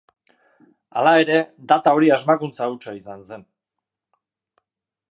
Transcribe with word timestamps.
Hala 1.01 1.11
ere, 1.25 1.35
data 1.73 1.93
hori 1.99 2.09
asmakuntza 2.17 2.71
hutsa 2.73 2.97
izan 3.03 3.23
zen. 3.33 3.49